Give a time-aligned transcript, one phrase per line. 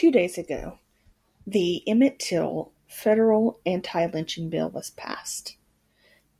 [0.00, 0.78] Two days ago,
[1.46, 5.56] the Emmett Till federal anti-lynching bill was passed,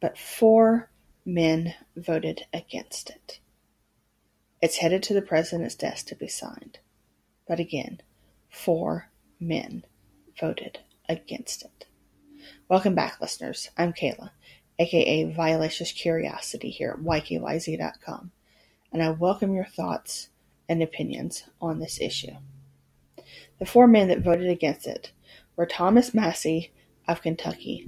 [0.00, 0.90] but four
[1.26, 3.38] men voted against it.
[4.62, 6.78] It's headed to the president's desk to be signed,
[7.46, 8.00] but again,
[8.48, 9.84] four men
[10.40, 11.84] voted against it.
[12.66, 13.68] Welcome back, listeners.
[13.76, 14.30] I'm Kayla,
[14.78, 18.30] aka Violacious Curiosity here at ykyz.com,
[18.90, 20.30] and I welcome your thoughts
[20.66, 22.36] and opinions on this issue.
[23.58, 25.12] The four men that voted against it
[25.56, 26.72] were Thomas Massie
[27.06, 27.86] of Kentucky,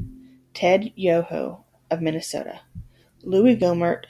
[0.55, 2.61] Ted Yoho of Minnesota,
[3.23, 4.05] Louis Gohmert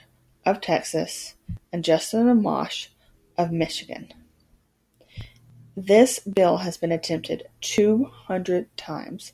[0.45, 1.35] of Texas,
[1.71, 2.87] and Justin Amash
[3.37, 4.13] of Michigan.
[5.75, 9.33] This bill has been attempted 200 times,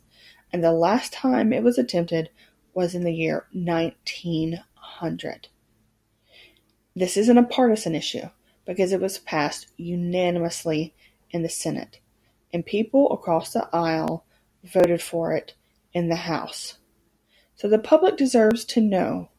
[0.54, 2.30] and the last time it was attempted
[2.74, 5.48] was in the year 1900.
[6.96, 8.30] This isn't a partisan issue
[8.66, 10.94] because it was passed unanimously
[11.32, 12.00] in the Senate
[12.52, 14.26] and people across the aisle
[14.64, 15.54] voted for it
[15.94, 16.78] in the House.
[17.56, 19.30] So the public deserves to know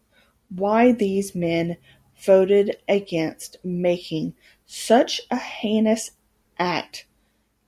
[0.48, 1.76] why these men
[2.16, 4.34] voted against making
[4.66, 6.12] such a heinous
[6.58, 7.06] act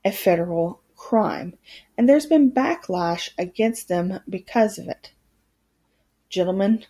[0.05, 1.55] a federal crime,
[1.97, 5.13] and there's been backlash against them because of it.
[6.29, 6.85] Gentlemen,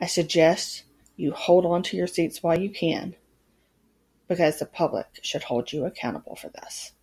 [0.00, 0.84] I suggest
[1.16, 3.14] you hold on to your seats while you can,
[4.30, 6.92] because the public should hold you accountable for this.